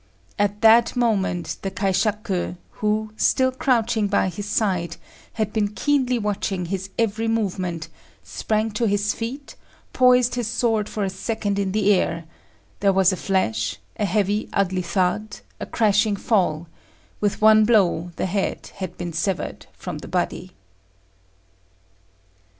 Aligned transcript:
At 0.39 0.61
that 0.61 0.95
moment 0.95 1.57
the 1.61 1.69
kaishaku, 1.69 2.57
who, 2.81 3.13
still 3.17 3.51
crouching 3.51 4.07
by 4.07 4.29
his 4.29 4.47
side, 4.47 4.97
had 5.33 5.53
been 5.53 5.67
keenly 5.75 6.17
watching 6.17 6.65
his 6.65 6.89
every 6.97 7.27
movement, 7.27 7.87
sprang 8.23 8.71
to 8.71 8.87
his 8.87 9.13
feet, 9.13 9.55
poised 9.93 10.33
his 10.33 10.47
sword 10.47 10.89
for 10.89 11.03
a 11.03 11.09
second 11.11 11.59
in 11.59 11.71
the 11.71 11.93
air; 11.93 12.25
there 12.79 12.91
was 12.91 13.13
a 13.13 13.15
flash, 13.15 13.77
a 13.97 14.05
heavy, 14.05 14.49
ugly 14.53 14.81
thud, 14.81 15.41
a 15.59 15.67
crashing 15.67 16.15
fall; 16.15 16.65
with 17.19 17.39
one 17.39 17.63
blow 17.63 18.09
the 18.15 18.25
head 18.25 18.71
had 18.77 18.97
been 18.97 19.13
severed 19.13 19.67
from 19.77 19.99
the 19.99 20.07
body. 20.07 20.53